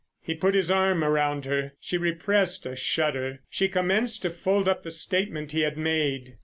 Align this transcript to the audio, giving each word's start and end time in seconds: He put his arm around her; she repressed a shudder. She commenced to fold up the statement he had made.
He 0.19 0.33
put 0.33 0.55
his 0.55 0.71
arm 0.71 1.03
around 1.03 1.45
her; 1.45 1.73
she 1.79 1.95
repressed 1.95 2.65
a 2.65 2.75
shudder. 2.75 3.41
She 3.51 3.67
commenced 3.69 4.23
to 4.23 4.31
fold 4.31 4.67
up 4.67 4.81
the 4.81 4.89
statement 4.89 5.51
he 5.51 5.61
had 5.61 5.77
made. 5.77 6.37